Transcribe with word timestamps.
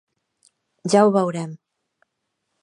Ja 0.93 1.03
ho 1.09 1.13
veurem. 1.17 1.53